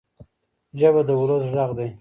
ژبه 0.79 1.01
د 1.07 1.09
ولس 1.19 1.43
ږغ 1.53 1.69
دی. 1.77 1.87